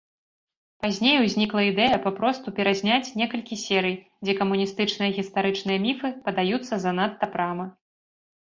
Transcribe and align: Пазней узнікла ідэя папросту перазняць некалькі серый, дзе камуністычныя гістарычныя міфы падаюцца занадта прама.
Пазней 0.83 1.17
узнікла 1.25 1.61
ідэя 1.71 1.97
папросту 2.05 2.53
перазняць 2.59 3.13
некалькі 3.21 3.55
серый, 3.65 3.95
дзе 4.27 4.35
камуністычныя 4.41 5.11
гістарычныя 5.19 5.79
міфы 5.85 6.09
падаюцца 6.31 6.73
занадта 6.89 7.25
прама. 7.37 7.65